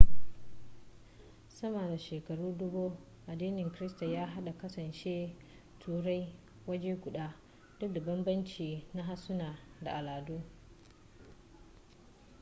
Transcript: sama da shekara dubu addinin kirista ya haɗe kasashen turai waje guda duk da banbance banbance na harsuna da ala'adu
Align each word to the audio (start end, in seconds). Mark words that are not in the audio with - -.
sama 1.47 1.87
da 1.87 1.97
shekara 1.97 2.51
dubu 2.57 2.97
addinin 3.27 3.69
kirista 3.71 4.05
ya 4.05 4.25
haɗe 4.27 4.53
kasashen 4.57 5.35
turai 5.79 6.35
waje 6.67 6.95
guda 6.95 7.35
duk 7.79 7.93
da 7.93 8.01
banbance 8.01 8.23
banbance 8.23 8.87
na 8.93 9.03
harsuna 9.03 9.57
da 9.83 9.91
ala'adu 9.95 10.41